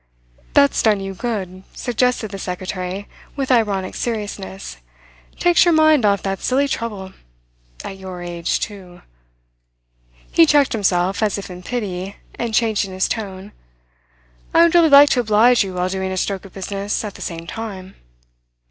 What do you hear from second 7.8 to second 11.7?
At your age too." He checked himself, as if in